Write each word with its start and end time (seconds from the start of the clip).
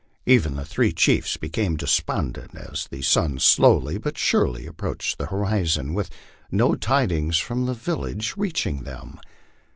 Even 0.25 0.55
the 0.55 0.65
three 0.65 0.91
chiefs 0.91 1.37
became 1.37 1.77
despondent 1.77 2.55
as 2.55 2.87
the 2.89 3.03
sun 3.03 3.37
slowly 3.37 3.99
but 3.99 4.17
surely 4.17 4.65
approached 4.65 5.19
the 5.19 5.27
horizon, 5.27 5.95
and 5.95 6.09
no 6.49 6.73
tid 6.73 7.11
ings 7.11 7.37
from 7.37 7.67
the 7.67 7.75
village 7.75 8.33
reached 8.35 8.83
them. 8.83 9.19